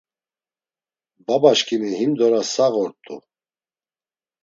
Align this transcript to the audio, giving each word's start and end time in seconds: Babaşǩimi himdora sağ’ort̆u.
Babaşǩimi 1.25 1.91
himdora 1.99 2.41
sağ’ort̆u. 2.53 3.15